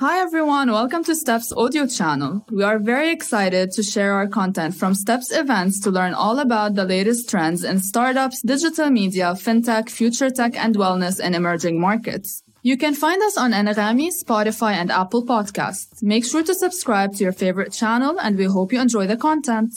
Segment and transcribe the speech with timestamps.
[0.00, 2.46] Hi everyone, welcome to Steps audio channel.
[2.52, 6.76] We are very excited to share our content from Steps events to learn all about
[6.76, 12.44] the latest trends in startups, digital media, fintech, future tech, and wellness in emerging markets.
[12.62, 16.00] You can find us on Anghami, Spotify, and Apple Podcasts.
[16.00, 19.72] Make sure to subscribe to your favorite channel, and we hope you enjoy the content.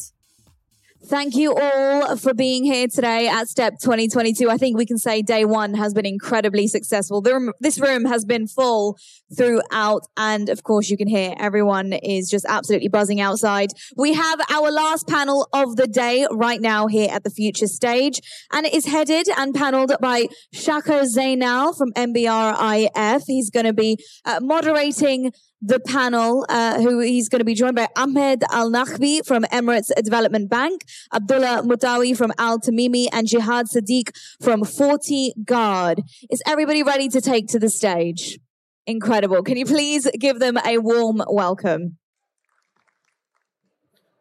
[1.04, 4.52] Thank you all for being here today at Step 2022.
[4.52, 7.24] I think we can say day one has been incredibly successful.
[7.24, 8.98] Room, this room has been full
[9.36, 10.04] throughout.
[10.16, 13.72] And of course, you can hear everyone is just absolutely buzzing outside.
[13.98, 18.22] We have our last panel of the day right now here at the future stage.
[18.52, 23.24] And it is headed and paneled by Shaker Zainal from MBRIF.
[23.26, 27.76] He's going to be uh, moderating the panel, uh, who he's going to be joined
[27.76, 33.68] by Ahmed Al Naqbi from Emirates Development Bank, Abdullah Mutawi from Al Tamimi, and Jihad
[33.68, 34.10] Sadiq
[34.42, 36.02] from 40 Guard.
[36.32, 38.40] Is everybody ready to take to the stage?
[38.88, 39.44] Incredible.
[39.44, 41.98] Can you please give them a warm welcome?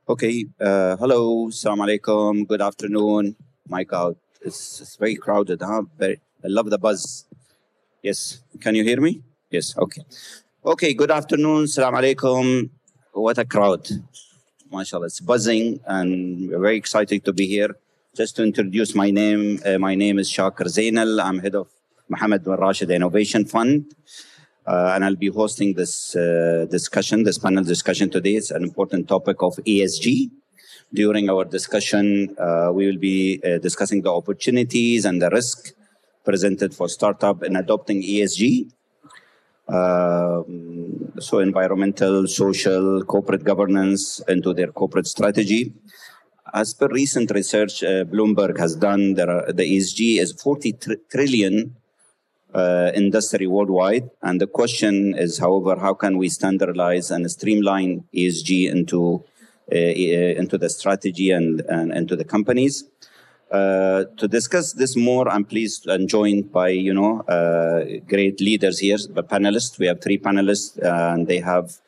[0.08, 0.46] Okay.
[0.60, 1.48] Uh, hello.
[1.48, 2.46] Assalamu alaikum.
[2.46, 3.36] Good afternoon.
[3.66, 5.82] My God, it's, it's very crowded, huh?
[5.96, 7.26] Very, I love the buzz.
[8.02, 8.42] Yes.
[8.60, 9.22] Can you hear me?
[9.50, 9.76] Yes.
[9.78, 10.02] Okay.
[10.62, 11.66] Okay, good afternoon.
[11.66, 12.68] Salam alaikum.
[13.14, 13.88] What a crowd.
[14.70, 17.78] MashaAllah, it's buzzing and we're very excited to be here.
[18.14, 21.18] Just to introduce my name, uh, my name is Shaker Zainal.
[21.24, 21.68] I'm head of
[22.10, 23.94] Mohammed bin Rashid Innovation Fund.
[24.66, 28.34] Uh, and I'll be hosting this uh, discussion, this panel discussion today.
[28.34, 30.30] It's an important topic of ESG.
[30.92, 35.72] During our discussion, uh, we will be uh, discussing the opportunities and the risk
[36.22, 38.70] presented for startup in adopting ESG
[39.70, 45.72] um, so environmental, social, corporate governance into their corporate strategy.
[46.52, 51.76] As per recent research uh, Bloomberg has done, are, the ESG is 40 tr trillion
[52.52, 54.10] uh, industry worldwide.
[54.22, 59.24] And the question is, however, how can we standardize and streamline ESG into
[59.72, 62.84] uh, into the strategy and, and into the companies?
[63.50, 68.78] Uh, to discuss this more, I'm pleased and joined by you know uh, great leaders
[68.78, 69.76] here, the panelists.
[69.76, 71.78] We have three panelists, uh, and they have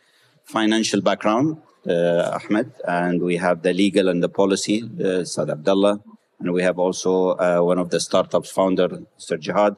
[0.45, 1.59] financial background,
[1.89, 6.01] uh, Ahmed, and we have the legal and the policy, uh, Saad Abdullah,
[6.41, 9.39] and we have also one of the startups founder, Mr.
[9.39, 9.77] Jihad.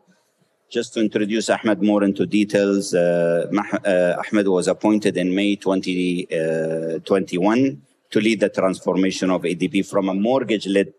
[0.70, 8.40] Just to introduce Ahmed more into details, Ahmed was appointed in May 2021 to lead
[8.40, 10.94] the transformation of EDB from a mortgage-led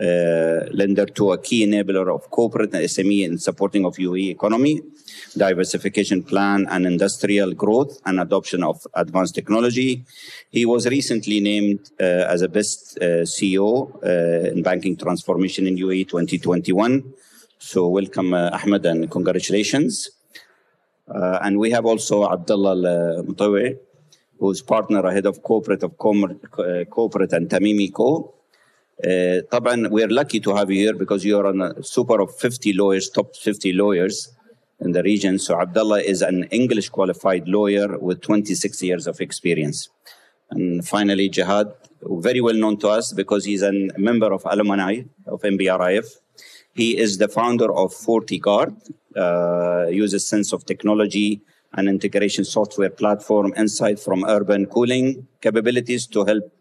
[0.00, 4.80] lender to a key enabler of corporate and SME in supporting of UAE economy,
[5.36, 10.04] diversification plan and industrial growth and adoption of advanced technology.
[10.50, 15.76] He was recently named uh, as a best uh, CEO uh, in banking transformation in
[15.76, 17.12] UAE 2021.
[17.58, 20.10] So welcome uh, Ahmed and congratulations.
[21.08, 23.76] Uh, and we have also Abdullah Mutawi,
[24.38, 28.39] who's partner ahead of corporate of corporate and Tamimi Co.
[29.04, 32.72] Uh, طبعا we're lucky to have you here because you are a super of 50
[32.74, 34.28] lawyers, top 50 lawyers
[34.80, 35.38] in the region.
[35.38, 39.88] So Abdullah is an English qualified lawyer with 26 years of experience.
[40.50, 41.72] And finally, Jihad,
[42.02, 46.06] very well known to us because he's a member of alumni of MBRIF.
[46.74, 48.74] He is the founder of FortyGuard,
[49.16, 56.52] uh, uses sensor technology and integration software platform insight from urban cooling capabilities to help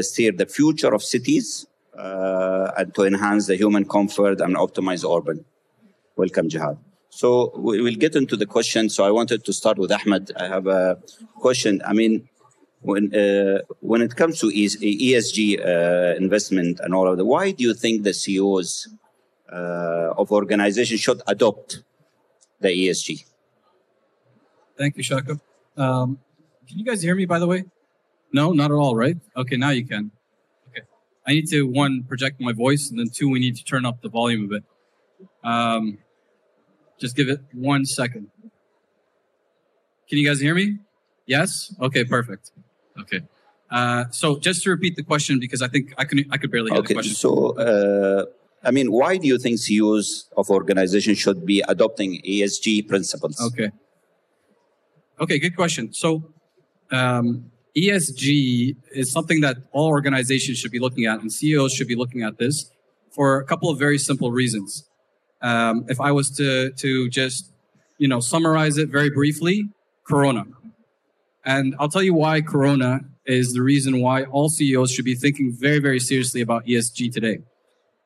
[0.00, 1.66] steer the future of cities
[1.98, 5.44] uh, and to enhance the human comfort and optimize urban.
[6.16, 6.78] Welcome, Jihad.
[7.10, 8.88] So we will get into the question.
[8.88, 10.32] So I wanted to start with Ahmed.
[10.36, 10.98] I have a
[11.36, 11.82] question.
[11.84, 12.28] I mean,
[12.82, 17.64] when uh, when it comes to ESG uh, investment and all of that, why do
[17.64, 18.88] you think the CEOs
[19.52, 21.82] uh, of organizations should adopt
[22.60, 23.24] the ESG?
[24.78, 25.38] Thank you, Shaker.
[25.76, 26.18] Um,
[26.66, 27.64] can you guys hear me, by the way?
[28.32, 29.16] No, not at all, right?
[29.36, 30.10] Okay, now you can.
[30.68, 30.82] Okay.
[31.26, 34.02] I need to, one, project my voice, and then two, we need to turn up
[34.02, 34.64] the volume a bit.
[35.42, 35.98] Um,
[36.98, 38.30] just give it one second.
[40.08, 40.78] Can you guys hear me?
[41.26, 41.74] Yes?
[41.80, 42.52] Okay, perfect.
[43.00, 43.20] Okay.
[43.70, 46.70] Uh, so just to repeat the question, because I think I can I could barely
[46.72, 47.14] hear okay, the question.
[47.14, 48.24] So, uh,
[48.64, 53.40] I mean, why do you think CEOs of organizations should be adopting ESG principles?
[53.40, 53.70] Okay.
[55.20, 55.92] Okay, good question.
[55.92, 56.32] So,
[56.90, 61.94] um, ESG is something that all organizations should be looking at, and CEOs should be
[61.94, 62.70] looking at this
[63.10, 64.88] for a couple of very simple reasons.
[65.42, 67.52] Um, if I was to to just
[67.98, 69.68] you know summarize it very briefly,
[70.06, 70.44] Corona,
[71.44, 75.52] and I'll tell you why Corona is the reason why all CEOs should be thinking
[75.52, 77.38] very very seriously about ESG today.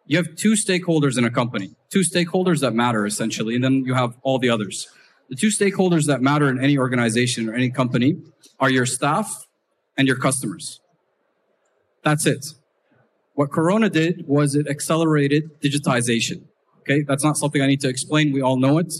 [0.07, 3.95] You have two stakeholders in a company, two stakeholders that matter essentially, and then you
[3.95, 4.89] have all the others.
[5.31, 8.19] The two stakeholders that matter in any organization or any company
[8.61, 9.44] are your staff
[9.97, 10.81] and your customers.
[12.03, 12.47] That's it.
[13.35, 16.45] What Corona did was it accelerated digitization.
[16.81, 18.33] Okay, that's not something I need to explain.
[18.33, 18.95] We all know it.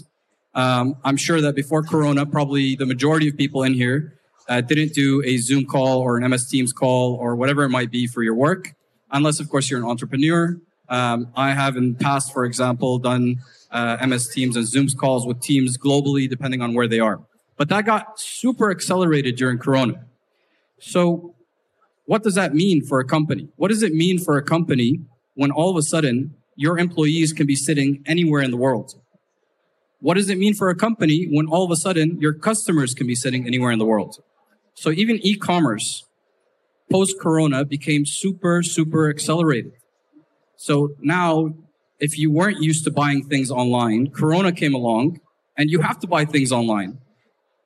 [0.55, 4.15] Um, I'm sure that before Corona, probably the majority of people in here
[4.49, 7.91] uh, didn't do a Zoom call or an MS Teams call or whatever it might
[7.91, 8.73] be for your work,
[9.11, 10.59] unless, of course, you're an entrepreneur.
[10.89, 13.37] Um, I have in the past, for example, done
[13.71, 17.21] uh, MS Teams and Zooms calls with teams globally, depending on where they are.
[17.57, 20.05] But that got super accelerated during Corona.
[20.85, 21.33] So
[22.05, 23.49] what does that mean for a company?
[23.55, 24.99] What does it mean for a company
[25.33, 28.93] when all of a sudden your employees can be sitting anywhere in the world?
[29.99, 33.07] What does it mean for a company when all of a sudden your customers can
[33.07, 34.17] be sitting anywhere in the world?
[34.75, 36.03] So even e-commerce
[36.91, 39.71] post corona became super, super accelerated.
[40.57, 41.49] So now
[41.99, 45.19] if you weren't used to buying things online, corona came along
[45.57, 46.99] and you have to buy things online.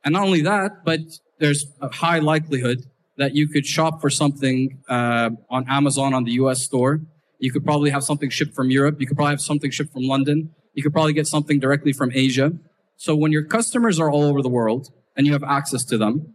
[0.06, 1.02] And not only that, but
[1.40, 2.86] there's a high likelihood
[3.20, 7.02] that you could shop for something uh, on Amazon on the US store.
[7.38, 9.00] You could probably have something shipped from Europe.
[9.00, 10.56] You could probably have something shipped from London.
[10.74, 12.54] You could probably get something directly from Asia.
[12.96, 16.34] So when your customers are all over the world and you have access to them,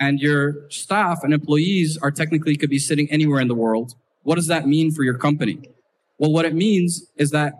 [0.00, 3.92] and your staff and employees are technically could be sitting anywhere in the world,
[4.22, 5.60] what does that mean for your company?
[6.18, 7.52] Well, what it means is that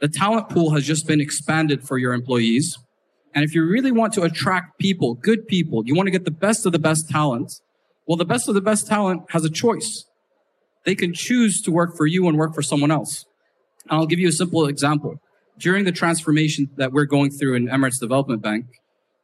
[0.00, 2.76] the talent pool has just been expanded for your employees.
[3.34, 6.30] And if you really want to attract people, good people, you want to get the
[6.30, 7.60] best of the best talent,
[8.06, 10.04] well, the best of the best talent has a choice.
[10.84, 13.24] They can choose to work for you and work for someone else.
[13.88, 15.16] And I'll give you a simple example.
[15.58, 18.66] During the transformation that we're going through in Emirates Development Bank,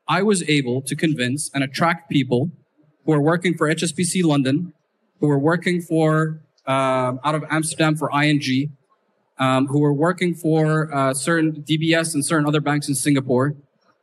[0.08, 2.50] I was able to convince and attract people
[3.04, 4.72] who are working for HSBC London,
[5.20, 8.76] who are working for uh, out of Amsterdam for ING,
[9.38, 13.54] um, who are working for uh, certain DBS and certain other banks in Singapore,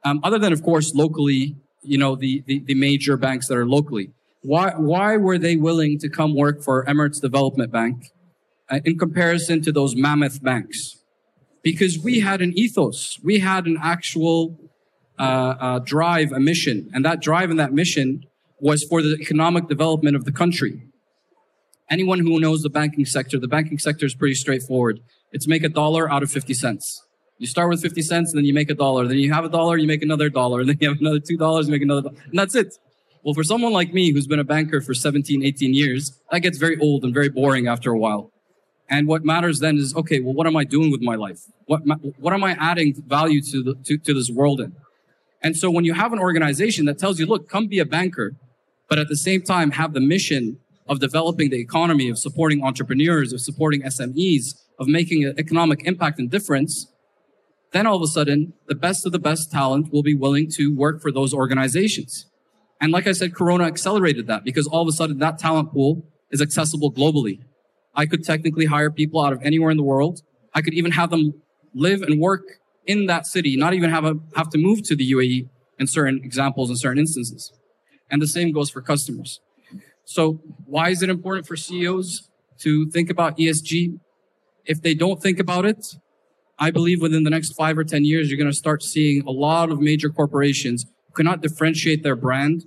[0.05, 3.65] um, other than of course locally, you know the, the the major banks that are
[3.65, 4.11] locally.
[4.41, 8.11] Why, why were they willing to come work for Emirates Development Bank
[8.69, 10.97] uh, in comparison to those mammoth banks?
[11.61, 14.57] Because we had an ethos, we had an actual
[15.19, 15.21] uh,
[15.59, 18.25] uh, drive, a mission, and that drive and that mission
[18.61, 20.83] was for the economic development of the country.
[21.89, 25.01] Anyone who knows the banking sector, the banking sector is pretty straightforward.
[25.33, 27.03] It's make a dollar out of 50 cents.
[27.39, 29.07] You start with 50 cents, and then you make a dollar.
[29.07, 30.59] Then you have a dollar, you make another dollar.
[30.61, 32.15] And then you have another $2, you make another dollar.
[32.25, 32.77] And that's it.
[33.23, 36.57] Well, for someone like me who's been a banker for 17, 18 years, that gets
[36.57, 38.31] very old and very boring after a while.
[38.89, 41.41] And what matters then is, okay, well, what am I doing with my life?
[41.65, 41.81] What,
[42.17, 44.73] what am I adding value to, the, to, to this world in?
[45.41, 48.35] And so when you have an organization that tells you, look, come be a banker,
[48.87, 53.31] but at the same time have the mission of developing the economy, of supporting entrepreneurs,
[53.31, 56.91] of supporting SMEs, of making an economic impact and difference,
[57.71, 60.75] then all of a sudden, the best of the best talent will be willing to
[60.75, 62.25] work for those organizations.
[62.81, 66.05] And like I said, Corona accelerated that because all of a sudden that talent pool
[66.31, 67.39] is accessible globally.
[67.95, 70.21] I could technically hire people out of anywhere in the world.
[70.53, 71.33] I could even have them
[71.73, 72.43] live and work
[72.85, 75.49] in that city, not even have, a, have to move to the UAE
[75.79, 77.53] in certain examples, in certain instances.
[78.09, 79.41] And the same goes for customers.
[80.05, 82.29] So why is it important for CEOs
[82.59, 83.99] to think about ESG?
[84.65, 85.85] If they don't think about it,
[86.57, 89.31] I believe within the next five or 10 years, you're going to start seeing a
[89.31, 90.85] lot of major corporations
[91.15, 92.65] cannot differentiate their brand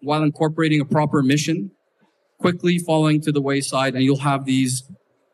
[0.00, 1.70] while incorporating a proper mission,
[2.38, 4.84] quickly falling to the wayside, and you'll have these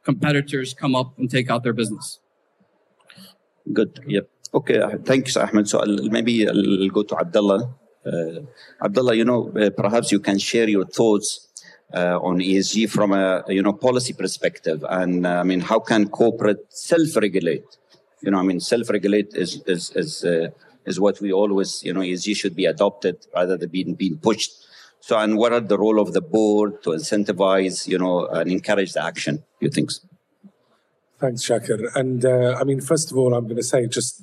[0.04, 2.18] competitors come up and take out their business.
[3.72, 4.00] Good.
[4.06, 4.28] Yep.
[4.54, 4.80] Okay.
[5.04, 5.68] Thanks, Ahmed.
[5.68, 7.74] So I'll, maybe I'll go to Abdullah.
[8.04, 8.40] Uh,
[8.84, 11.48] Abdullah, you know, uh, perhaps you can share your thoughts
[11.94, 16.08] uh, on ESG from a you know policy perspective, and uh, I mean, how can
[16.08, 17.64] corporate self-regulate?
[18.22, 20.48] You know, I mean, self-regulate is is is uh,
[20.84, 24.52] is what we always, you know, ESG should be adopted rather than being, being pushed.
[25.00, 28.92] So, and what are the role of the board to incentivize, you know, and encourage
[28.92, 29.90] the action, you think?
[31.18, 31.90] Thanks, Shaker.
[31.94, 34.22] And uh, I mean, first of all, I'm going to say just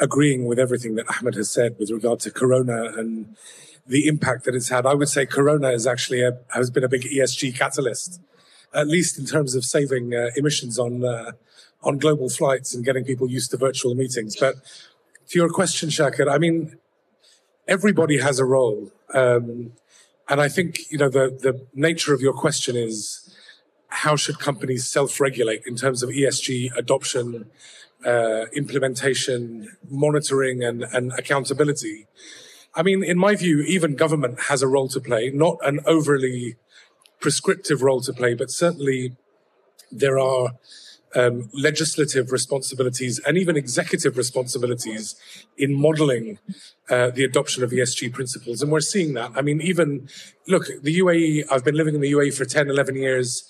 [0.00, 3.36] agreeing with everything that Ahmed has said with regard to Corona and
[3.86, 4.86] the impact that it's had.
[4.86, 8.20] I would say Corona is actually a, has been a big ESG catalyst,
[8.74, 11.32] at least in terms of saving uh, emissions on uh,
[11.82, 14.36] on global flights and getting people used to virtual meetings.
[14.36, 14.56] But
[15.28, 16.78] to your question, Shaker, I mean,
[17.66, 18.90] everybody has a role.
[19.12, 19.72] Um,
[20.28, 23.34] and I think, you know, the, the nature of your question is
[23.88, 27.50] how should companies self-regulate in terms of ESG adoption,
[28.04, 32.06] uh, implementation, monitoring and, and accountability?
[32.74, 36.56] I mean, in my view, even government has a role to play, not an overly
[37.20, 39.16] prescriptive role to play, but certainly
[39.90, 40.52] there are
[41.14, 45.16] um, legislative responsibilities and even executive responsibilities
[45.56, 46.38] in modeling
[46.90, 48.62] uh, the adoption of ESG principles.
[48.62, 49.32] And we're seeing that.
[49.34, 50.08] I mean, even
[50.46, 53.48] look, the UAE, I've been living in the UAE for 10, 11 years.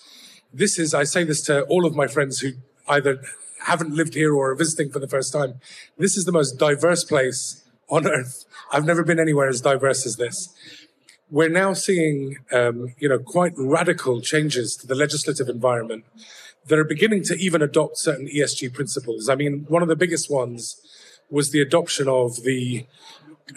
[0.52, 2.52] This is, I say this to all of my friends who
[2.88, 3.22] either
[3.62, 5.60] haven't lived here or are visiting for the first time.
[5.98, 8.44] This is the most diverse place on earth.
[8.72, 10.54] I've never been anywhere as diverse as this.
[11.30, 16.04] We're now seeing, um, you know, quite radical changes to the legislative environment
[16.68, 19.28] that are beginning to even adopt certain ESG principles.
[19.28, 20.80] I mean, one of the biggest ones
[21.30, 22.86] was the adoption of the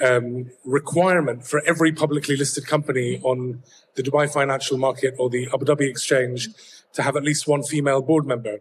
[0.04, 3.64] um, requirement for every publicly listed company on
[3.96, 6.50] the Dubai Financial Market or the Abu Dhabi Exchange
[6.94, 8.60] to have at least one female board member.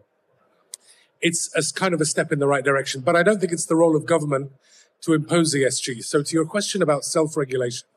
[1.21, 3.65] It's a kind of a step in the right direction, but I don't think it's
[3.65, 4.51] the role of government
[5.01, 6.03] to impose ESG.
[6.03, 7.87] So, to your question about self regulation,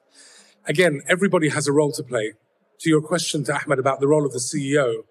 [0.66, 2.34] again, everybody has a role to play.
[2.80, 5.04] To your question to Ahmed about the role of the CEO,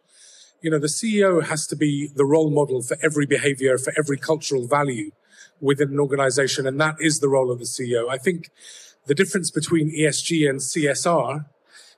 [0.63, 4.17] you know, the CEO has to be the role model for every behavior, for every
[4.17, 5.11] cultural value
[5.59, 6.65] within an organization.
[6.65, 8.09] And that is the role of the CEO.
[8.09, 8.49] I think
[9.05, 11.45] the difference between ESG and CSR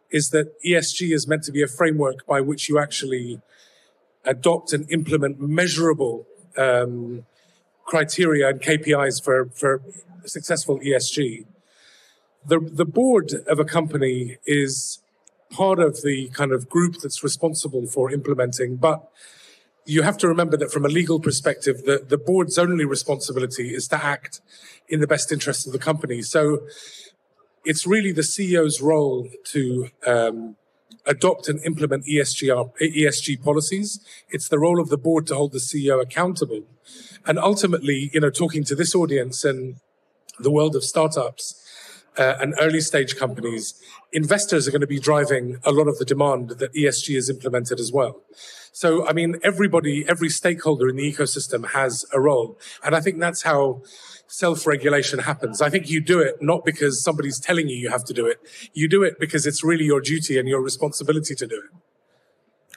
[0.10, 3.40] is that ESG is meant to be a framework by which you actually
[4.24, 6.26] adopt and implement measurable
[6.58, 7.24] um,
[7.86, 9.84] criteria and KPIs for, for
[10.26, 11.46] successful ESG.
[12.48, 15.04] The, the board of a company is
[15.52, 18.78] part of the kind of group that's responsible for implementing.
[18.78, 19.08] But
[19.86, 23.88] you have to remember that from a legal perspective, the, the board's only responsibility is
[23.90, 24.42] to act
[24.88, 26.22] in the best interest of the company.
[26.22, 26.62] So
[27.64, 30.56] it's really the CEO's role to um,
[31.06, 34.00] adopt and implement ESG, ESG policies.
[34.30, 36.64] It's the role of the board to hold the CEO accountable.
[37.26, 39.78] And ultimately, you know, talking to this audience and
[40.40, 41.62] the world of startups,
[42.18, 43.74] uh, and early stage companies,
[44.12, 47.80] investors are going to be driving a lot of the demand that ESG is implemented
[47.80, 48.22] as well.
[48.72, 52.60] So, I mean, everybody, every stakeholder in the ecosystem has a role.
[52.84, 53.84] And I think that's how
[54.28, 55.62] self regulation happens.
[55.62, 58.40] I think you do it not because somebody's telling you you have to do it,
[58.74, 61.72] you do it because it's really your duty and your responsibility to do it.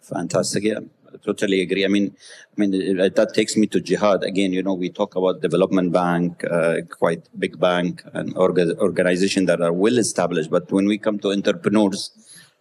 [0.04, 0.62] Fantastic.
[0.64, 0.80] Yeah,
[1.25, 1.85] totally agree.
[1.85, 2.15] I mean,
[2.57, 4.53] I mean that takes me to Jihad again.
[4.53, 9.61] You know, we talk about development bank, uh, quite big bank, and orga- organization that
[9.61, 10.50] are well established.
[10.50, 12.11] But when we come to entrepreneurs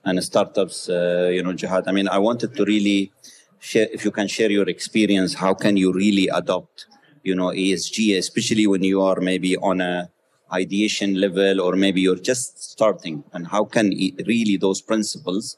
[0.06, 1.88] and startups, uh, you know, Jihad.
[1.88, 3.12] I mean, I wanted to really
[3.60, 5.34] share if you can share your experience.
[5.34, 6.86] How can you really adopt,
[7.24, 10.10] you know, ESG, especially when you are maybe on a
[10.54, 13.90] ideation level or maybe you're just starting, and how can
[14.26, 15.58] really those principles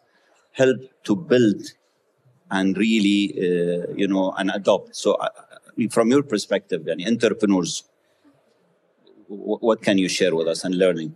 [0.54, 1.62] help to build
[2.52, 4.96] and really, uh, you know, and adopt.
[4.96, 5.30] So, uh,
[5.92, 7.84] from your perspective, any entrepreneurs,
[9.28, 11.16] what can you share with us and learning?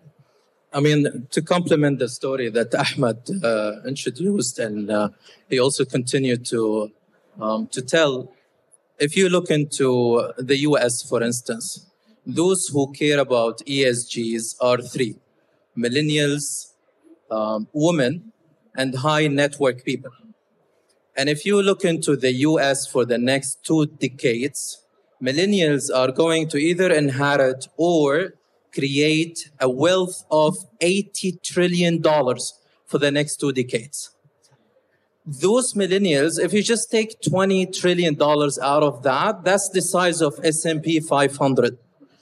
[0.72, 5.10] I mean, to complement the story that Ahmed uh, introduced, and uh,
[5.50, 6.92] he also continued to
[7.40, 8.32] um, to tell.
[9.00, 11.88] If you look into the U.S., for instance,
[12.25, 15.16] those who care about ESGs are three:
[15.78, 16.74] millennials,
[17.30, 18.32] um, women,
[18.75, 20.12] and high net worth people.
[21.15, 24.84] And if you look into the US for the next two decades,
[25.22, 28.34] millennials are going to either inherit or
[28.74, 34.10] create a wealth of $80 trillion for the next two decades.
[35.25, 40.39] Those millennials, if you just take $20 trillion out of that, that's the size of
[40.43, 41.77] S&P 500.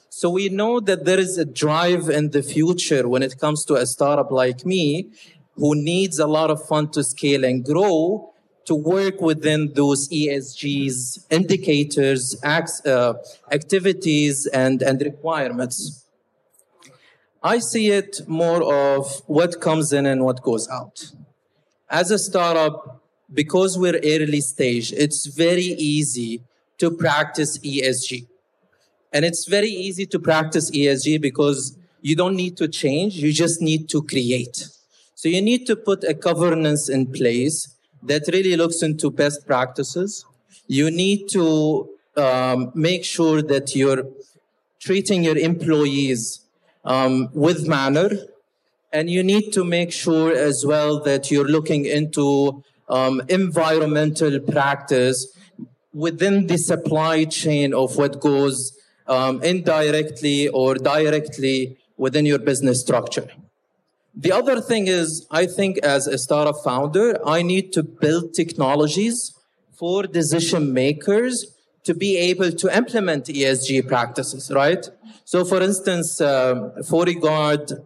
[0.09, 3.75] So we know that there is a drive in the future when it comes to
[3.75, 5.09] a startup like me
[5.55, 8.30] who needs a lot of fund to scale and grow
[8.65, 13.13] to work within those ESGs, indicators, acts, uh,
[13.51, 16.05] activities, and, and requirements.
[17.43, 21.11] I see it more of what comes in and what goes out.
[21.89, 23.01] As a startup,
[23.33, 26.43] because we're early stage, it's very easy
[26.77, 28.27] to practice ESG.
[29.11, 33.61] And it's very easy to practice ESG because you don't need to change, you just
[33.61, 34.67] need to create.
[35.15, 40.25] So you need to put a governance in place that really looks into best practices.
[40.67, 44.05] You need to um, make sure that you're
[44.79, 46.41] treating your employees
[46.83, 48.09] um, with manner.
[48.93, 55.27] And you need to make sure as well that you're looking into um, environmental practice
[55.93, 58.77] within the supply chain of what goes
[59.07, 63.29] um, indirectly or directly within your business structure.
[64.15, 69.33] The other thing is, I think as a startup founder, I need to build technologies
[69.73, 71.45] for decision makers
[71.83, 74.87] to be able to implement ESG practices, right?
[75.25, 77.85] So, for instance, um, FortyGuard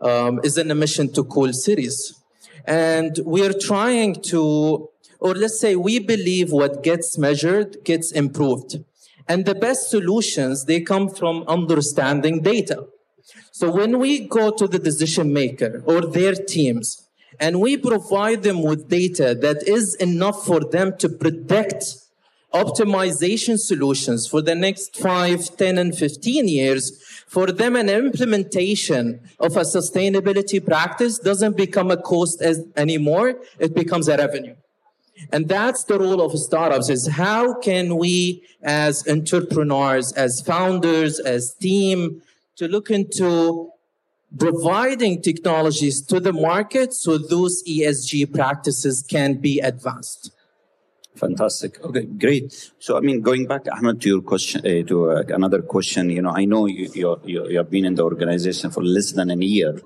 [0.00, 2.14] um, is in a mission to cool cities.
[2.64, 4.88] And we are trying to
[5.24, 8.84] Or let's say we believe what gets measured gets improved.
[9.26, 12.86] And the best solutions, they come from understanding data.
[13.56, 17.06] So when we go to the decision maker or their teams
[17.38, 21.84] and we provide them with data that is enough for them to predict
[22.52, 29.56] optimization solutions for the next 5, 10, and 15 years, for them an implementation of
[29.56, 34.56] a sustainability practice doesn't become a cost as, anymore, it becomes a revenue.
[35.30, 41.54] And that's the role of startups is how can we as entrepreneurs, as founders, as
[41.54, 42.20] team,
[42.56, 43.70] to look into
[44.38, 50.32] providing technologies to the market so those ESG practices can be advanced.
[51.16, 51.80] Fantastic.
[51.84, 52.72] Okay, great.
[52.80, 56.20] So, I mean, going back, Ahmed, to your question, uh, to uh, another question, you
[56.20, 59.36] know, I know you, you, you, have been in the organization for less than a
[59.36, 59.80] year.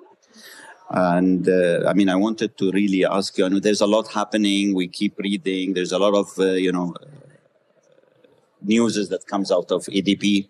[0.88, 3.44] And uh, I mean, I wanted to really ask you.
[3.44, 4.74] I know there's a lot happening.
[4.74, 5.74] We keep reading.
[5.74, 6.94] There's a lot of uh, you know
[8.62, 10.48] news that comes out of EDB.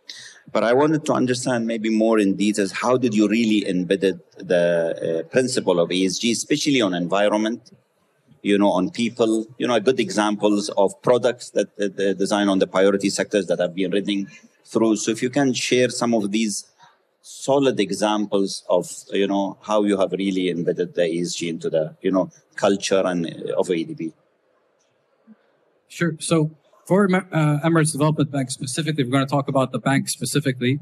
[0.51, 2.73] But I wanted to understand maybe more in details.
[2.73, 7.71] How did you really embedded the uh, principle of ESG, especially on environment?
[8.43, 9.47] You know, on people.
[9.59, 13.75] You know, good examples of products that uh, design on the priority sectors that I've
[13.75, 14.29] been reading
[14.65, 14.97] through.
[14.97, 16.65] So, if you can share some of these
[17.21, 22.11] solid examples of you know how you have really embedded the ESG into the you
[22.11, 24.13] know culture and uh, of EDB.
[25.89, 26.15] Sure.
[26.19, 26.51] So
[26.89, 27.21] for uh,
[27.63, 30.81] Emirates Development Bank specifically, we're going to talk about the bank specifically.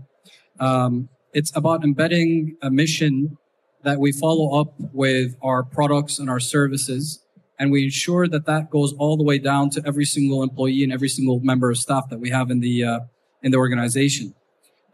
[0.60, 3.36] Um, it's about embedding a mission
[3.82, 7.24] that we follow up with our products and our services,
[7.58, 10.92] and we ensure that that goes all the way down to every single employee and
[10.92, 13.00] every single member of staff that we have in the uh,
[13.42, 14.32] in the organization.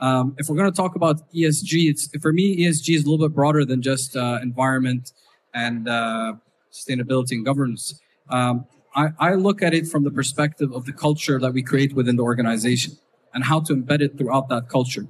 [0.00, 3.28] Um, if we're going to talk about ESG, it's for me ESG is a little
[3.28, 5.12] bit broader than just uh, environment
[5.52, 6.32] and uh,
[6.72, 8.00] sustainability and governance.
[8.30, 11.94] Um, I, I look at it from the perspective of the culture that we create
[11.94, 12.98] within the organization
[13.34, 15.06] and how to embed it throughout that culture.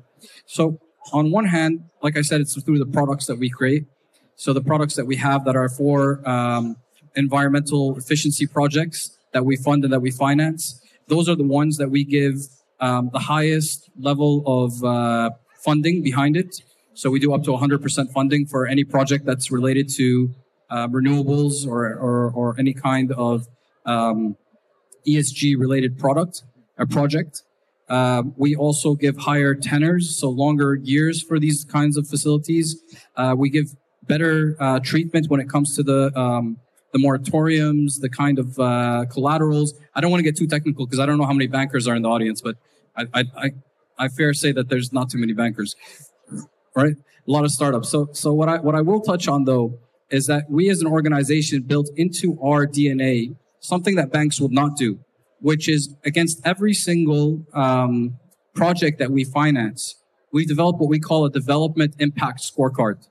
[0.46, 0.78] So
[1.12, 3.86] on one hand, like I said, it's through the products that we create.
[4.36, 6.76] So the products that we have that are for um,
[7.16, 11.90] environmental efficiency projects that we fund and that we finance, those are the ones that
[11.90, 12.36] we give
[12.80, 15.30] um, the highest level of uh,
[15.64, 16.62] funding behind it.
[16.94, 20.34] So we do up to 100% funding for any project that's related to
[20.70, 23.46] uh, renewables or, or, or, any kind of
[23.86, 24.36] um,
[25.06, 26.42] ESG related product
[26.78, 27.42] a project.
[27.88, 32.82] Uh, we also give higher tenors, so longer years for these kinds of facilities.
[33.16, 33.66] Uh, we give
[34.04, 36.58] better uh, treatment when it comes to the um,
[36.92, 39.74] the moratoriums, the kind of uh, collaterals.
[39.94, 41.94] I don't want to get too technical because I don't know how many bankers are
[41.94, 42.56] in the audience, but
[42.96, 43.50] I, I, I,
[43.98, 45.74] I fair say that there's not too many bankers,
[46.74, 46.94] right?
[46.94, 47.88] A lot of startups.
[47.88, 49.78] So, so what I, what I will touch on though
[50.10, 54.76] is that we as an organization built into our DNA something that banks would not
[54.76, 54.98] do,
[55.40, 58.18] which is against every single um,
[58.54, 59.94] project that we finance.
[60.32, 63.06] We develop what we call a development impact scorecard.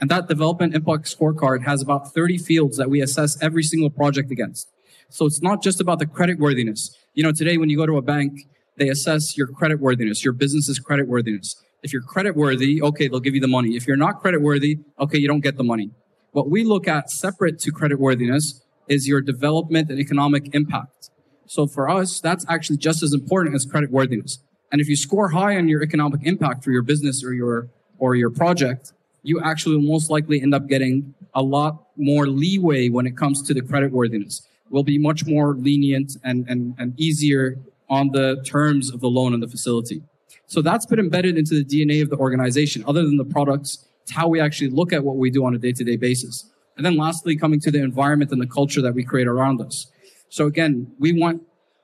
[0.00, 4.30] And that development impact scorecard has about 30 fields that we assess every single project
[4.30, 4.68] against.
[5.10, 6.96] So it's not just about the credit worthiness.
[7.14, 10.32] You know, today when you go to a bank, they assess your credit worthiness, your
[10.32, 11.62] business's credit worthiness.
[11.82, 13.76] If you're credit worthy, okay, they'll give you the money.
[13.76, 15.90] If you're not credit worthy, okay, you don't get the money.
[16.32, 21.10] What we look at separate to credit worthiness is your development and economic impact.
[21.46, 24.40] So for us, that's actually just as important as credit worthiness.
[24.70, 28.14] And if you score high on your economic impact for your business or your or
[28.14, 33.06] your project, you actually will most likely end up getting a lot more leeway when
[33.06, 34.46] it comes to the credit worthiness.
[34.70, 39.34] Will be much more lenient and, and, and easier on the terms of the loan
[39.34, 40.02] and the facility.
[40.46, 42.84] So that's been embedded into the DNA of the organization.
[42.86, 45.58] Other than the products, it's how we actually look at what we do on a
[45.58, 46.50] day-to-day basis.
[46.80, 49.86] And then lastly, coming to the environment and the culture that we create around us.
[50.30, 51.42] So again, we want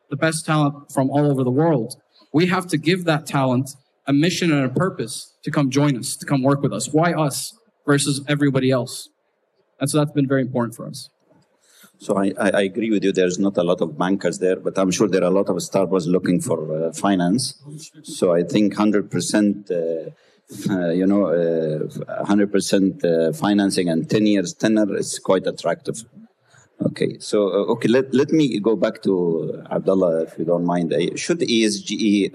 [0.08, 2.00] the best talent from all over the world.
[2.32, 3.68] We have to give that talent
[4.06, 6.94] a mission and a purpose to come join us, to come work with us.
[6.94, 7.52] Why us
[7.84, 9.10] versus everybody else?
[9.78, 11.10] And so that's been very important for us.
[11.98, 13.12] So I, I, agree with you.
[13.12, 15.60] There's not a lot of bankers there, but I'm sure there are a lot of
[15.62, 17.62] startups looking for uh, finance.
[18.02, 20.10] So I think 100%, uh, uh,
[20.48, 26.04] you know, 100% uh, uh, financing and 10 years tenor is quite attractive.
[26.80, 30.94] Okay, so uh, okay, let, let me go back to Abdullah, if you don't mind.
[31.16, 32.32] should ESG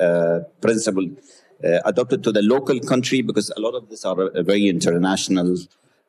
[0.62, 1.08] principle
[1.86, 5.56] adopted to the local country because a lot of these are very international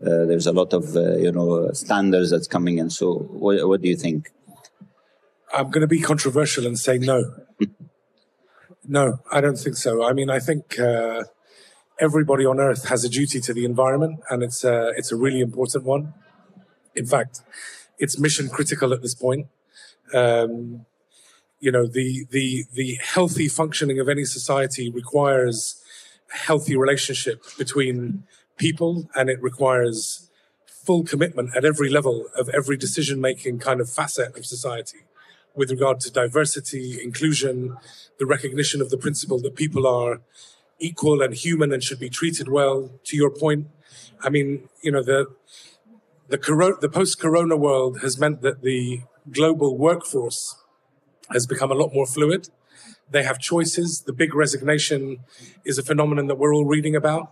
[0.05, 2.91] uh, there's a lot of uh, you know standards that's coming in.
[2.91, 4.33] So, what, what do you think?
[5.55, 7.23] I'm going to be controversial and say no.
[8.89, 10.03] no, I don't think so.
[10.03, 11.23] I mean, I think uh,
[12.07, 15.41] everybody on Earth has a duty to the environment, and it's a, it's a really
[15.49, 16.05] important one.
[17.01, 17.35] In fact,
[18.03, 19.47] it's mission critical at this point
[20.15, 20.87] Um,
[21.61, 25.81] you know, the the the healthy functioning of any society requires
[26.35, 28.25] a healthy relationship between
[28.57, 30.29] people, and it requires
[30.67, 35.03] full commitment at every level of every decision making kind of facet of society
[35.55, 37.77] with regard to diversity, inclusion,
[38.19, 40.21] the recognition of the principle that people are
[40.83, 42.91] equal and human and should be treated well.
[43.09, 43.69] To your point,
[44.21, 45.27] I mean, you know, the
[46.29, 50.57] the, coro- the post-corona world has meant that the global workforce
[51.31, 52.49] has become a lot more fluid.
[53.11, 54.05] They have choices.
[54.07, 55.19] The big resignation
[55.65, 57.25] is a phenomenon that we're all reading about.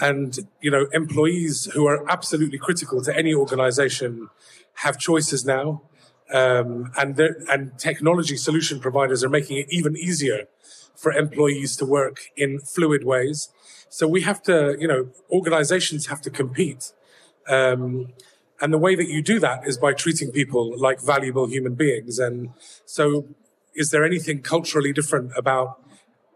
[0.00, 4.28] And, you know, employees who are absolutely critical to any organization
[4.84, 5.82] have choices now.
[6.32, 10.48] Um, and, and technology solution providers are making it even easier
[10.96, 13.48] for employees to work in fluid ways.
[13.88, 16.92] So we have to, you know, organizations have to compete.
[17.48, 18.14] Um,
[18.60, 22.18] and the way that you do that is by treating people like valuable human beings.
[22.18, 22.50] And
[22.86, 23.26] so,
[23.74, 25.80] is there anything culturally different about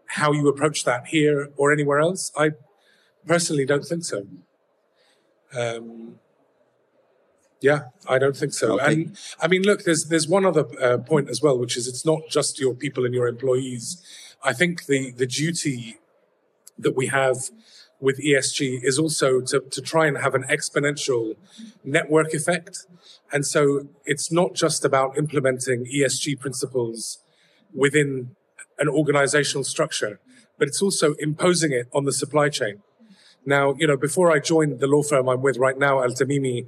[0.07, 2.31] how you approach that here or anywhere else?
[2.35, 2.51] I
[3.25, 4.27] personally don't think so.
[5.53, 6.19] Um,
[7.61, 8.79] yeah, I don't think so.
[8.79, 8.93] Okay.
[8.93, 12.05] And I mean, look, there's there's one other uh, point as well, which is it's
[12.05, 14.01] not just your people and your employees.
[14.43, 15.97] I think the the duty
[16.77, 17.49] that we have
[17.99, 21.35] with ESG is also to, to try and have an exponential
[21.83, 22.85] network effect.
[23.31, 27.19] And so it's not just about implementing ESG principles
[27.73, 28.35] within
[28.77, 30.19] an organizational structure,
[30.59, 32.83] but it's also imposing it on the supply chain.
[33.45, 36.67] Now, you know, before I joined the law firm I'm with right now, Al Tamimi,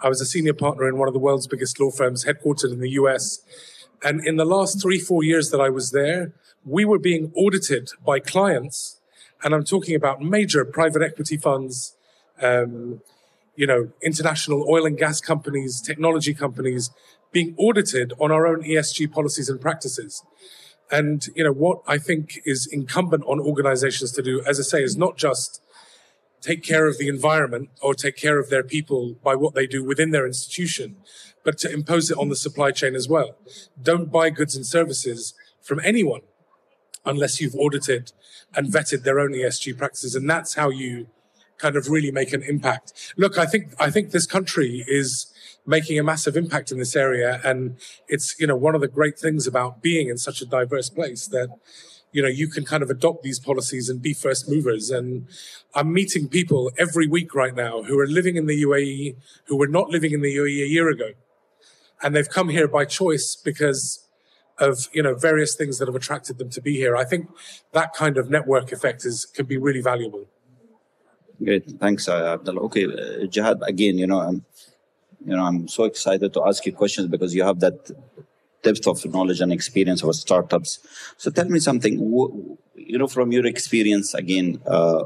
[0.00, 2.80] I was a senior partner in one of the world's biggest law firms headquartered in
[2.80, 3.40] the US.
[4.02, 6.32] And in the last three, four years that I was there,
[6.64, 9.00] we were being audited by clients
[9.42, 11.96] and I'm talking about major private equity funds,
[12.42, 13.00] um,
[13.54, 16.90] you know, international oil and gas companies, technology companies
[17.32, 20.22] being audited on our own ESG policies and practices.
[20.90, 24.82] And, you know, what I think is incumbent on organizations to do, as I say,
[24.82, 25.60] is not just
[26.46, 29.82] take care of the environment or take care of their people by what they do
[29.82, 30.96] within their institution,
[31.44, 33.36] but to impose it on the supply chain as well.
[33.90, 36.20] Don't buy goods and services from anyone
[37.04, 38.12] unless you've audited
[38.54, 40.14] and vetted their own ESG practices.
[40.14, 41.08] And that's how you
[41.58, 43.12] kind of really make an impact.
[43.16, 45.32] Look, I think, I think this country is
[45.66, 47.40] making a massive impact in this area.
[47.42, 50.90] And it's, you know, one of the great things about being in such a diverse
[50.90, 51.48] place that,
[52.16, 54.90] you know, you can kind of adopt these policies and be first movers.
[54.90, 55.26] And
[55.74, 59.16] I'm meeting people every week right now who are living in the UAE,
[59.48, 61.10] who were not living in the UAE a year ago.
[62.02, 63.82] And they've come here by choice because
[64.58, 66.96] of you know various things that have attracted them to be here.
[66.96, 67.28] I think
[67.72, 70.24] that kind of network effect is can be really valuable.
[71.44, 72.62] Great, thanks, uh, Abdullah.
[72.62, 73.58] Okay, uh, Jihad.
[73.72, 74.38] Again, you know, I'm,
[75.26, 77.78] you know, I'm so excited to ask you questions because you have that
[78.66, 80.70] depth of knowledge and experience of startups.
[81.16, 81.92] So tell me something.
[82.92, 84.48] You know, from your experience, again.
[84.66, 85.04] Uh,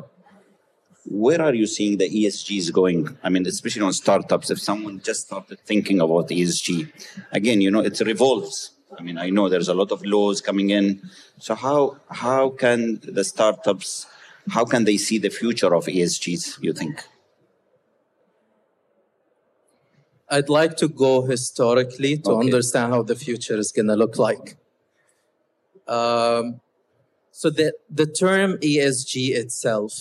[1.24, 3.00] where are you seeing the ESGs going?
[3.24, 6.92] I mean, especially on startups, if someone just started thinking about ESG,
[7.32, 8.56] again, you know, it revolves
[8.98, 11.00] I mean, I know there's a lot of laws coming in.
[11.38, 14.06] So how how can the startups
[14.50, 16.62] how can they see the future of ESGs?
[16.62, 17.02] You think?
[20.30, 22.46] I'd like to go historically to okay.
[22.46, 24.56] understand how the future is going to look like.
[25.88, 26.60] Um,
[27.32, 29.92] so the the term ESG itself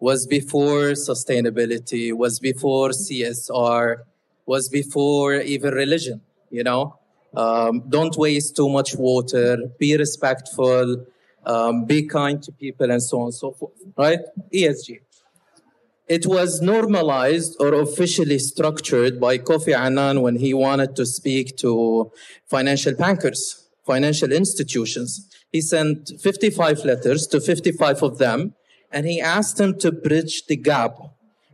[0.00, 3.98] was before sustainability, was before CSR,
[4.44, 6.20] was before even religion.
[6.50, 6.98] You know,
[7.34, 9.56] um, don't waste too much water.
[9.78, 11.06] Be respectful.
[11.46, 13.72] Um, be kind to people and so on and so forth.
[13.96, 14.20] Right?
[14.52, 15.00] ESG.
[16.06, 22.12] It was normalized or officially structured by Kofi Annan when he wanted to speak to
[22.44, 25.26] financial bankers, financial institutions.
[25.50, 28.54] He sent 55 letters to 55 of them,
[28.92, 30.94] and he asked them to bridge the gap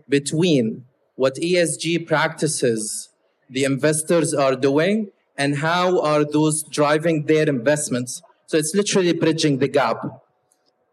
[0.08, 0.84] between
[1.14, 3.08] what ESG practices
[3.48, 8.20] the investors are doing and how are those driving their investments.
[8.46, 9.98] So it's literally bridging the gap.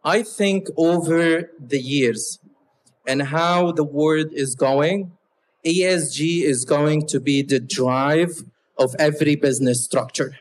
[0.04, 2.39] I think over the years
[3.08, 5.12] and how the world is going,
[5.65, 8.43] ESG is going to be the drive
[8.78, 10.38] of every business structure.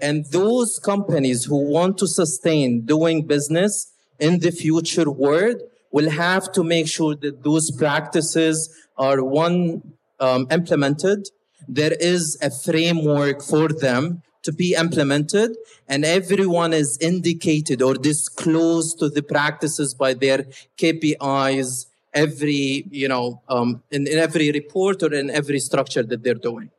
[0.00, 6.52] And those companies who want to sustain doing business in the future world will have
[6.52, 8.56] to make sure that those practices
[8.96, 9.82] are one
[10.20, 11.28] um, implemented
[11.68, 15.56] there is a framework for them to be implemented
[15.88, 20.46] and everyone is indicated or disclosed to the practices by their
[20.78, 26.34] KPIs every, you know, um, in, in every report or in every structure that they're
[26.34, 26.70] doing.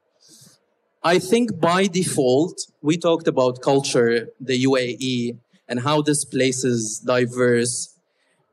[1.03, 6.99] I think by default, we talked about culture, the UAE, and how this place is
[6.99, 7.97] diverse.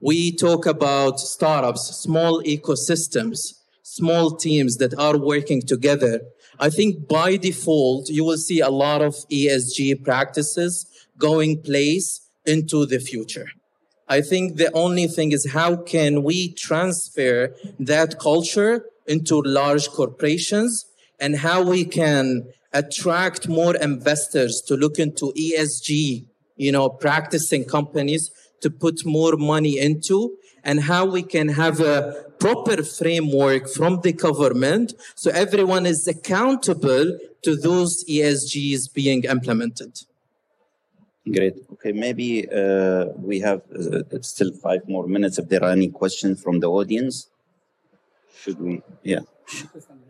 [0.01, 6.23] We talk about startups, small ecosystems, small teams that are working together.
[6.63, 12.85] I think by default, you will see a lot of ESG practices going place into
[12.85, 13.49] the future.
[14.09, 20.85] I think the only thing is how can we transfer that culture into large corporations
[21.19, 22.45] and how we can
[22.75, 29.79] attract more investors to look into ESG, you know, practicing companies to put more money
[29.79, 36.07] into and how we can have a proper framework from the government so everyone is
[36.09, 39.93] accountable to those ESGs being implemented.
[41.31, 41.55] Great.
[41.73, 46.43] Okay, maybe uh, we have uh, still five more minutes if there are any questions
[46.43, 47.29] from the audience.
[48.41, 48.83] Should we?
[49.03, 49.21] Yeah.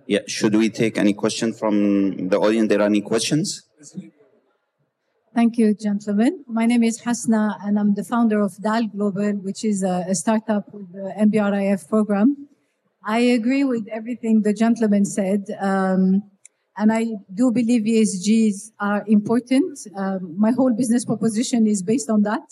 [0.07, 0.21] Yeah.
[0.27, 2.69] Should we take any question from the audience?
[2.69, 3.63] There are any questions?
[5.33, 6.45] Thank you, gentlemen.
[6.49, 10.15] My name is Hasna, and I'm the founder of DAL Global, which is a, a
[10.17, 12.49] startup with the MBRIF program.
[13.05, 15.45] I agree with everything the gentleman said.
[15.61, 16.25] Um,
[16.77, 19.79] and I do believe ESGs are important.
[19.97, 22.43] Um, my whole business proposition is based on that.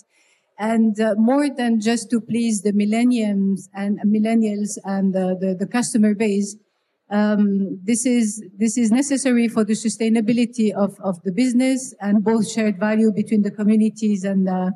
[0.57, 5.67] And uh, more than just to please the millenniums and millennials and uh, the, the
[5.67, 6.57] customer base,
[7.11, 12.51] um, this is this is necessary for the sustainability of, of the business and both
[12.51, 14.73] shared value between the communities and the,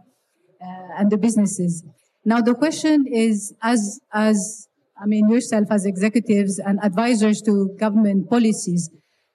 [0.61, 1.85] uh, and the businesses.
[2.25, 4.69] Now the question is, as as
[5.01, 8.89] I mean yourself as executives and advisors to government policies,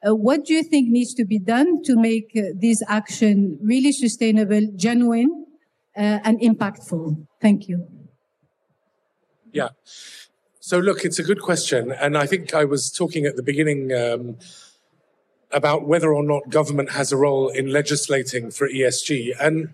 [0.05, 3.91] uh, what do you think needs to be done to make uh, this action really
[3.91, 5.45] sustainable, genuine,
[5.95, 7.27] uh, and impactful?
[7.41, 7.87] Thank you.
[9.51, 9.69] Yeah.
[10.59, 11.91] So, look, it's a good question.
[11.91, 14.37] And I think I was talking at the beginning um,
[15.51, 19.33] about whether or not government has a role in legislating for ESG.
[19.39, 19.69] And,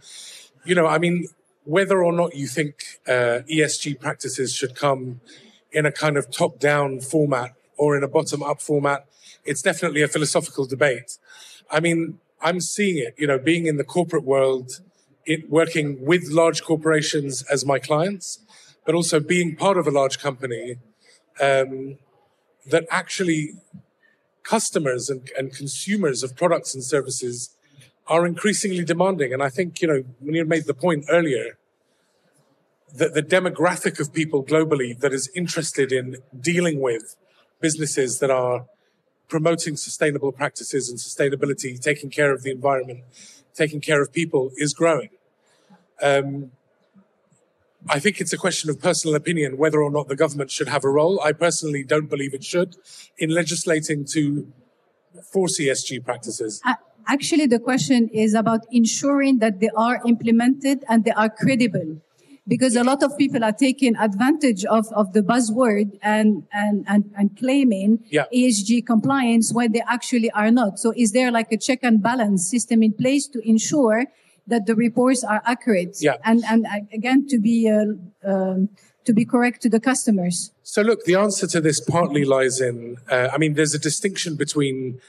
[0.66, 1.28] you know, I mean,
[1.64, 5.22] whether or not you think uh, ESG practices should come
[5.72, 9.06] in a kind of top down format or in a bottom up format,
[9.46, 11.18] it's definitely a philosophical debate.
[11.72, 14.82] I mean, I'm seeing it, you know, being in the corporate world,
[15.26, 18.40] it, working with large corporations as my clients,
[18.86, 20.78] but also being part of a large company,
[21.42, 21.98] um,
[22.70, 23.54] that actually
[24.44, 27.56] customers and, and consumers of products and services
[28.08, 29.34] are increasingly demanding.
[29.34, 31.58] And I think, you know, when you made the point earlier,
[32.96, 37.16] that the demographic of people globally that is interested in dealing with
[37.60, 38.66] businesses that are
[39.28, 43.04] promoting sustainable practices and sustainability, taking care of the environment,
[43.56, 45.10] taking care of people is growing.
[46.02, 46.52] Um,
[47.90, 50.84] I think it's a question of personal opinion whether or not the government should have
[50.84, 51.20] a role.
[51.22, 52.76] I personally don't believe it should
[53.18, 54.48] in legislating to
[55.32, 56.62] force ESG practices.
[57.06, 62.02] Actually, the question is about ensuring that they are implemented and they are credible
[62.48, 67.12] because a lot of people are taking advantage of, of the buzzword and, and, and,
[67.18, 68.26] and claiming yeah.
[68.34, 70.80] ESG compliance when they actually are not.
[70.80, 74.06] So is there like a check and balance system in place to ensure
[74.48, 76.16] that the reports are accurate yeah.
[76.24, 78.70] and, and again, to be, uh, um,
[79.06, 80.52] to be correct to the customers?
[80.64, 84.36] So look, the answer to this partly lies in, uh, I mean, there's a distinction
[84.36, 85.00] between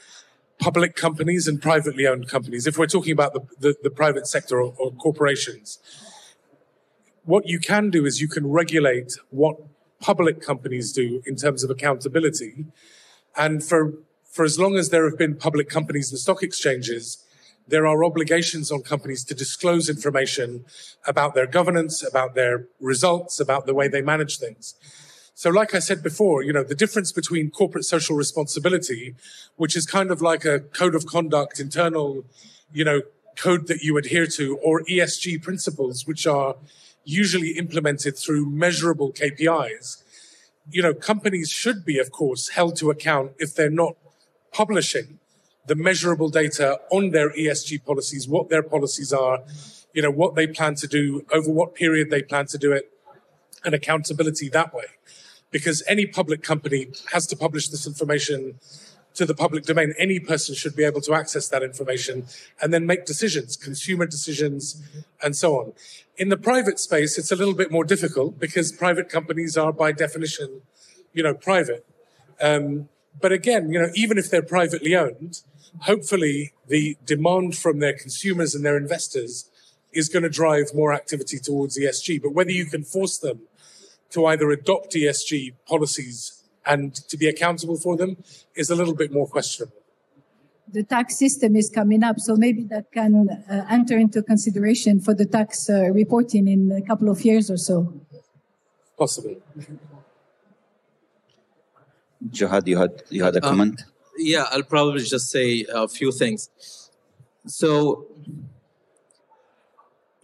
[0.59, 2.65] public companies and privately owned companies.
[2.65, 5.79] If we're talking about the, the, the private sector or, or corporations,
[7.23, 9.57] what you can do is you can regulate what
[9.99, 12.65] public companies do in terms of accountability.
[13.35, 13.93] And for,
[14.29, 17.24] for as long as there have been public companies and stock exchanges,
[17.67, 20.65] there are obligations on companies to disclose information
[21.07, 24.75] about their governance, about their results, about the way they manage things.
[25.33, 29.15] So, like I said before, you know, the difference between corporate social responsibility,
[29.57, 32.23] which is kind of like a code of conduct, internal,
[32.71, 33.01] you know,
[33.35, 36.55] code that you adhere to, or ESG principles, which are
[37.03, 40.03] usually implemented through measurable KPIs.
[40.69, 43.95] You know, companies should be, of course, held to account if they're not
[44.53, 45.19] publishing
[45.67, 49.39] the measurable data on their ESG policies, what their policies are,
[49.93, 52.91] you know, what they plan to do, over what period they plan to do it,
[53.63, 54.85] and accountability that way.
[55.51, 58.59] Because any public company has to publish this information
[59.15, 59.93] to the public domain.
[59.97, 62.27] Any person should be able to access that information
[62.61, 64.83] and then make decisions, consumer decisions,
[65.23, 65.73] and so on.
[66.17, 69.91] In the private space, it's a little bit more difficult because private companies are by
[69.91, 70.61] definition,
[71.13, 71.85] you know, private.
[72.41, 75.41] Um, but again, you know, even if they're privately owned,
[75.81, 79.49] hopefully the demand from their consumers and their investors
[79.93, 82.21] is going to drive more activity towards ESG.
[82.21, 83.41] But whether you can force them
[84.11, 88.17] to either adopt ESG policies and to be accountable for them
[88.55, 89.73] is a little bit more questionable.
[90.73, 92.19] the tax system is coming up.
[92.19, 96.81] So maybe that can uh, enter into consideration for the tax uh, reporting in a
[96.81, 97.93] couple of years or so.
[98.97, 99.37] Possibly.
[102.31, 103.85] Jihad, you had you had a Uh, comment.
[104.17, 106.49] Yeah, I'll probably just say a few things.
[107.47, 108.07] So,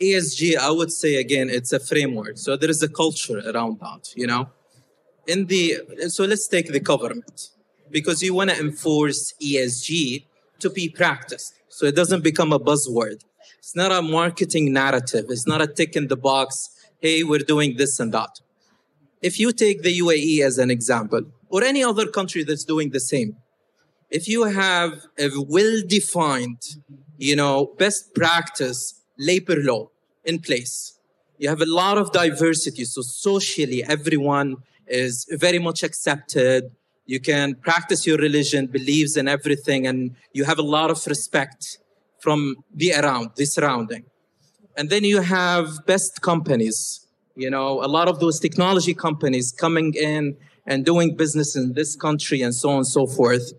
[0.01, 2.37] ESG, I would say again, it's a framework.
[2.37, 4.49] So there is a culture around that, you know.
[5.27, 7.49] In the so let's take the government
[7.91, 10.25] because you want to enforce ESG
[10.59, 13.23] to be practiced, so it doesn't become a buzzword.
[13.59, 15.25] It's not a marketing narrative.
[15.29, 16.71] It's not a tick in the box.
[16.99, 18.39] Hey, we're doing this and that.
[19.21, 22.99] If you take the UAE as an example, or any other country that's doing the
[22.99, 23.35] same,
[24.11, 26.61] if you have a well-defined,
[27.17, 29.87] you know, best practice labor law
[30.25, 30.99] in place,
[31.37, 32.85] you have a lot of diversity.
[32.85, 36.71] So socially, everyone is very much accepted.
[37.05, 41.79] You can practice your religion, believes in everything, and you have a lot of respect
[42.19, 44.03] from the around, the surrounding.
[44.77, 49.93] And then you have best companies, you know, a lot of those technology companies coming
[49.95, 53.53] in and doing business in this country and so on and so forth.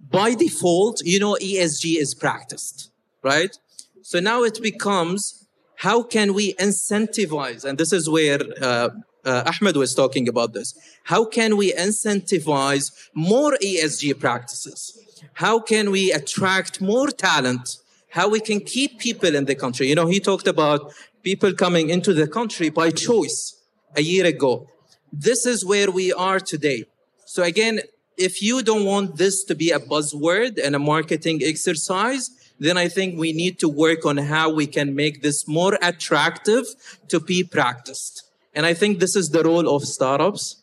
[0.00, 2.90] By default, you know, ESG is practiced,
[3.22, 3.56] right?
[4.02, 7.64] So now it becomes how can we incentivize?
[7.64, 8.88] And this is where uh,
[9.24, 10.74] uh, Ahmed was talking about this.
[11.04, 14.98] How can we incentivize more ESG practices?
[15.34, 17.76] How can we attract more talent?
[18.10, 19.88] How we can keep people in the country?
[19.88, 23.62] You know, he talked about people coming into the country by choice
[23.96, 24.66] a year ago.
[25.12, 26.84] This is where we are today.
[27.24, 27.80] So again,
[28.18, 32.88] if you don't want this to be a buzzword and a marketing exercise, then I
[32.88, 36.66] think we need to work on how we can make this more attractive
[37.08, 38.24] to be practiced.
[38.54, 40.60] And I think this is the role of startups.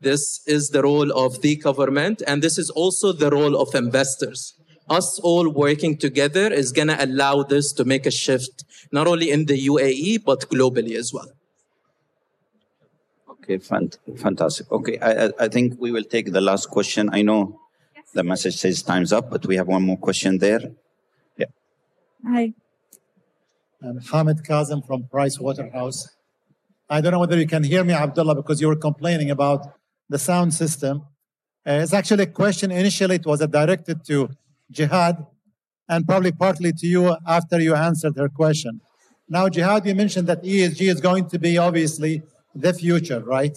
[0.00, 2.22] This is the role of the government.
[2.26, 4.54] And this is also the role of investors.
[4.90, 9.30] Us all working together is going to allow this to make a shift, not only
[9.30, 11.30] in the UAE, but globally as well.
[13.42, 14.70] Okay, fant- fantastic.
[14.70, 17.08] Okay, I, I- I think we will take the last question.
[17.12, 17.60] I know
[18.14, 20.60] the message says time's up, but we have one more question there.
[21.36, 21.46] Yeah.
[22.26, 22.52] Hi.
[23.82, 26.08] I'm Hamid Kazem from Price Waterhouse.
[26.90, 29.60] I don't know whether you can hear me, Abdullah, because you were complaining about
[30.08, 31.02] the sound system.
[31.66, 32.70] Uh, it's actually a question.
[32.70, 34.30] Initially, it was directed to
[34.70, 35.24] Jihad
[35.88, 38.80] and probably partly to you after you answered her question.
[39.28, 42.22] Now, Jihad, you mentioned that ESG is going to be obviously
[42.60, 43.56] the future, right?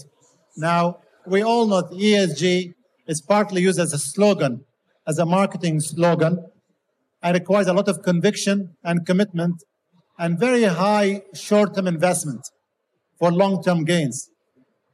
[0.57, 2.73] Now, we all know that ESG
[3.07, 4.65] is partly used as a slogan,
[5.07, 6.45] as a marketing slogan,
[7.23, 9.63] and requires a lot of conviction and commitment
[10.17, 12.47] and very high short-term investment
[13.17, 14.29] for long-term gains.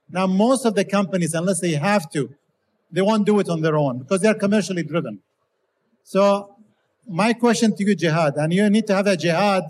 [0.10, 2.30] Now, most of the companies, unless they have to,
[2.92, 5.20] they won't do it on their own because they're commercially driven.
[6.04, 6.56] So
[7.08, 9.64] my question to you, Jihad, and you need to have a jihad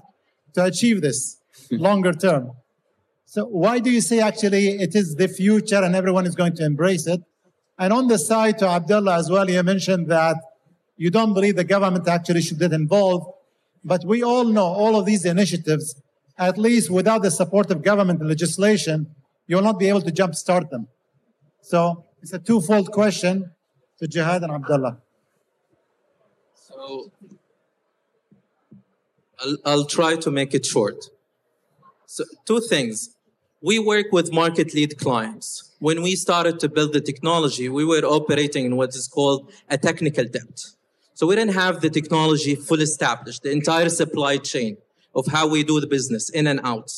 [0.54, 1.38] to achieve this
[1.72, 2.52] longer term.
[3.30, 6.66] So why do you say actually it is the future and everyone is going to
[6.66, 7.22] embrace it?
[7.78, 10.38] And on the side to Abdullah as well, you mentioned that
[10.96, 13.28] you don't believe the government actually should get involved.
[13.84, 16.02] But we all know all of these initiatives,
[16.38, 19.14] at least without the support of government legislation,
[19.46, 20.88] you will not be able to jumpstart them.
[21.62, 23.52] So it's a twofold question
[24.00, 25.00] to Jihad and Abdullah.
[26.56, 27.12] So
[29.44, 31.10] I'll, I'll try to make it short.
[32.06, 33.17] So, two things.
[33.62, 35.74] We work with market lead clients.
[35.80, 39.78] When we started to build the technology, we were operating in what is called a
[39.80, 40.64] technical debt.
[41.16, 44.78] So we didn't have the technology fully established, the entire supply chain
[45.16, 46.92] of how we do the business in and out.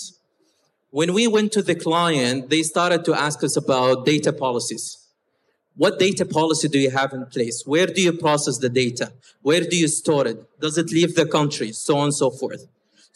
[0.89, 4.97] When we went to the client, they started to ask us about data policies.
[5.77, 7.63] What data policy do you have in place?
[7.65, 9.13] Where do you process the data?
[9.41, 10.59] Where do you store it?
[10.59, 11.71] Does it leave the country?
[11.71, 12.67] So on and so forth.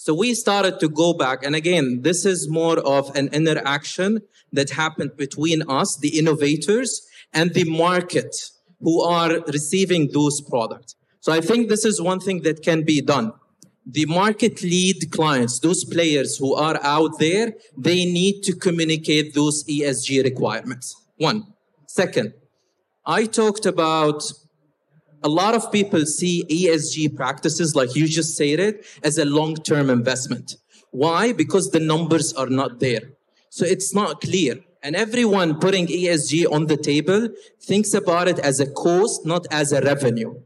[0.04, 1.46] So we started to go back.
[1.46, 4.20] And again, this is more of an interaction
[4.52, 8.36] that happened between us, the innovators, and the market
[8.82, 10.98] who are receiving those products.
[11.22, 13.32] So I think this is one thing that can be done.
[13.86, 19.64] The market lead clients, those players who are out there, they need to communicate those
[19.64, 20.94] ESG requirements.
[21.16, 21.46] One.
[21.88, 22.34] Second,
[23.06, 24.22] I talked about
[25.24, 29.56] a lot of people see ESG practices, like you just said it, as a long
[29.56, 30.58] term investment.
[30.92, 31.34] Why?
[31.34, 33.14] Because the numbers are not there.
[33.50, 34.60] So it's not clear.
[34.84, 37.30] And everyone putting ESG on the table
[37.62, 40.42] thinks about it as a cost, not as a revenue.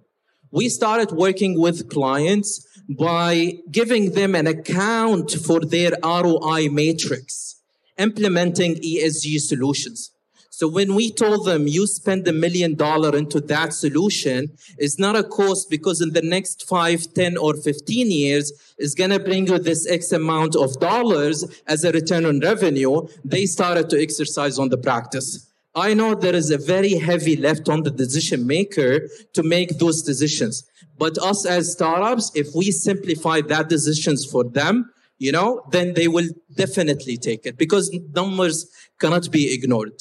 [0.52, 7.62] We started working with clients by giving them an account for their ROI matrix,
[7.98, 10.12] implementing ESG solutions.
[10.58, 15.16] So when we told them you spend a million dollar into that solution, it's not
[15.16, 19.46] a cost because in the next five, 10 or 15 years, it's going to bring
[19.46, 23.08] you this X amount of dollars as a return on revenue.
[23.24, 25.48] They started to exercise on the practice.
[25.76, 30.02] I know there is a very heavy left on the decision maker to make those
[30.02, 30.68] decisions.
[30.98, 36.08] But us as startups, if we simplify that decisions for them, you know, then they
[36.08, 38.66] will definitely take it because numbers
[39.00, 39.94] cannot be ignored.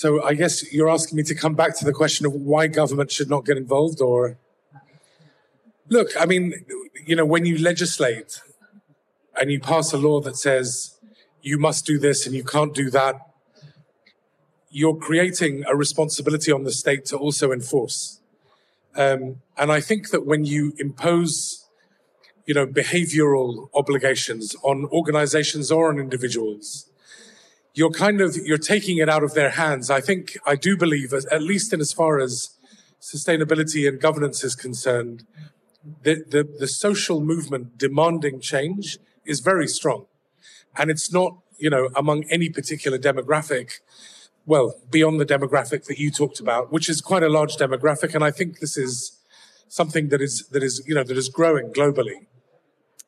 [0.00, 3.12] So I guess you're asking me to come back to the question of why government
[3.12, 4.38] should not get involved or
[5.90, 6.54] look, I mean,
[7.06, 8.40] you know, when you legislate
[9.38, 10.98] and you pass a law that says
[11.42, 13.16] you must do this and you can't do that,
[14.70, 18.22] you're creating a responsibility on the state to also enforce.
[18.96, 21.68] Um, and I think that when you impose,
[22.46, 26.89] you know, behavioral obligations on organizations or on individuals,
[27.74, 29.90] you're kind of you're taking it out of their hands.
[29.90, 32.56] I think I do believe, at least in as far as
[33.00, 35.24] sustainability and governance is concerned,
[36.02, 40.06] the, the, the social movement demanding change is very strong,
[40.76, 43.80] and it's not you know among any particular demographic.
[44.46, 48.24] Well, beyond the demographic that you talked about, which is quite a large demographic, and
[48.24, 49.18] I think this is
[49.68, 52.26] something that is that is you know that is growing globally.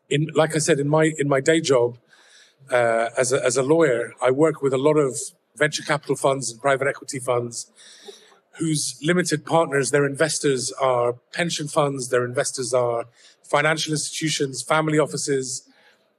[0.08, 1.98] In like I said, in my in my day job,
[2.70, 5.16] uh, as, a, as a lawyer, I work with a lot of
[5.56, 7.70] venture capital funds and private equity funds
[8.58, 13.06] whose limited partners, their investors are pension funds, their investors are
[13.42, 15.68] financial institutions, family offices,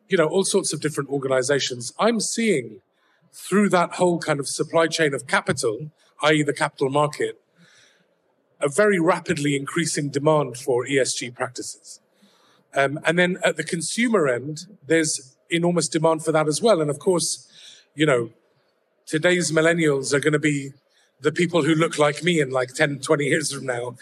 [0.07, 1.93] you know, all sorts of different organizations.
[1.99, 2.81] I'm seeing
[3.31, 5.91] through that whole kind of supply chain of capital,
[6.23, 7.39] i.e., the capital market,
[8.59, 11.99] a very rapidly increasing demand for ESG practices.
[12.75, 16.81] Um, and then at the consumer end, there's enormous demand for that as well.
[16.81, 17.47] And of course,
[17.95, 18.31] you know,
[19.05, 20.71] today's millennials are going to be
[21.21, 23.95] the people who look like me in like 10, 20 years from now.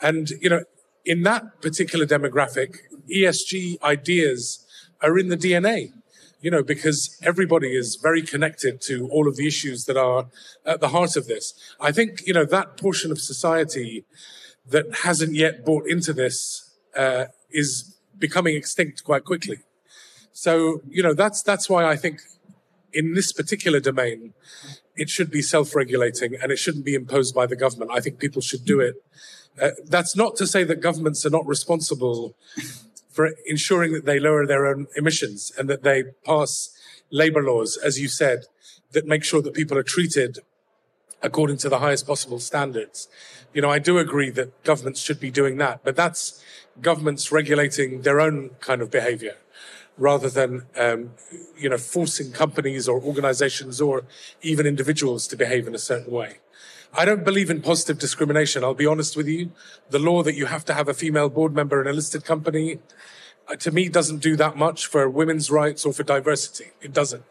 [0.00, 0.62] And, you know,
[1.04, 2.76] in that particular demographic,
[3.10, 4.64] ESG ideas
[5.00, 5.92] are in the DNA,
[6.40, 10.26] you know, because everybody is very connected to all of the issues that are
[10.64, 11.54] at the heart of this.
[11.80, 14.04] I think, you know, that portion of society
[14.68, 19.58] that hasn't yet bought into this uh, is becoming extinct quite quickly.
[20.40, 22.20] So, you know, that's, that's why I think
[22.92, 24.34] in this particular domain,
[24.94, 27.90] it should be self-regulating and it shouldn't be imposed by the government.
[27.92, 28.94] I think people should do it.
[29.60, 32.36] Uh, that's not to say that governments are not responsible
[33.10, 36.70] for ensuring that they lower their own emissions and that they pass
[37.10, 38.44] labor laws, as you said,
[38.92, 40.38] that make sure that people are treated
[41.20, 43.08] according to the highest possible standards.
[43.52, 46.40] You know, I do agree that governments should be doing that, but that's
[46.80, 49.34] governments regulating their own kind of behavior
[49.98, 51.10] rather than um,
[51.58, 54.04] you know forcing companies or organizations or
[54.40, 56.38] even individuals to behave in a certain way.
[56.96, 58.64] I don't believe in positive discrimination.
[58.64, 59.52] I'll be honest with you.
[59.90, 62.78] The law that you have to have a female board member in a listed company,
[63.46, 66.70] uh, to me, doesn't do that much for women's rights or for diversity.
[66.80, 67.24] It doesn't.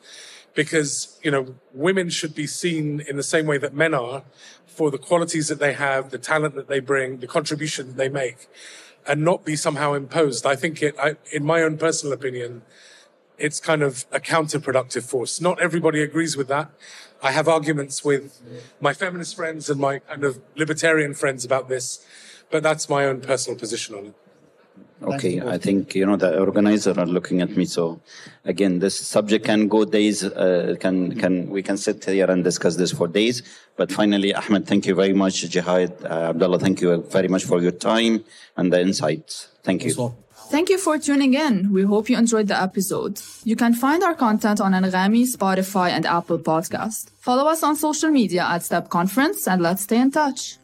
[0.54, 4.24] Because, you know, women should be seen in the same way that men are
[4.66, 8.10] for the qualities that they have, the talent that they bring, the contribution that they
[8.10, 8.48] make
[9.08, 10.46] and not be somehow imposed.
[10.46, 12.64] I think it, I, in my own personal opinion,
[13.38, 15.40] it's kind of a counterproductive force.
[15.40, 16.72] Not everybody agrees with that.
[17.22, 18.42] I have arguments with
[18.80, 22.06] my feminist friends and my kind of libertarian friends about this,
[22.52, 24.16] but that's my own personal position on it.
[25.02, 27.66] Okay, I think you know the organizer are looking at me.
[27.66, 28.02] So
[28.46, 30.24] again, this subject can go days.
[30.24, 33.44] Uh, can can we can sit here and discuss this for days.
[33.76, 35.48] But finally, Ahmed, thank you very much.
[35.50, 38.24] Jihad, uh, Abdullah, thank you very much for your time
[38.56, 39.50] and the insights.
[39.64, 40.16] Thank you.
[40.50, 41.74] Thank you for tuning in.
[41.74, 43.20] We hope you enjoyed the episode.
[43.44, 47.12] You can find our content on Anghami, Spotify, and Apple Podcast.
[47.20, 50.58] Follow us on social media at Step Conference and let's stay in touch.